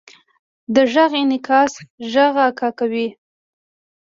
[0.73, 1.73] د غږ انعکاس
[2.11, 3.07] غږ اکو کوي.